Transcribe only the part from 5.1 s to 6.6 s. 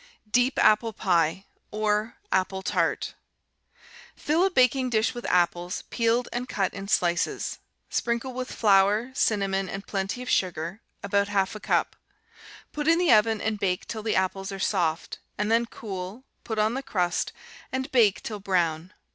with apples, peeled and